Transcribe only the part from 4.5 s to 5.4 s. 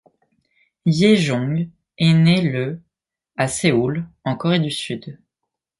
du Sud.